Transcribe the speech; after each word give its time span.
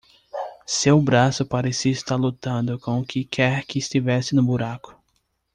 Seu 0.65 0.99
braço 0.99 1.45
parecia 1.45 1.91
estar 1.91 2.15
lutando 2.15 2.79
com 2.79 2.99
o 2.99 3.05
que 3.05 3.23
quer 3.23 3.63
que 3.67 3.77
estivesse 3.77 4.33
no 4.33 4.41
buraco. 4.41 4.99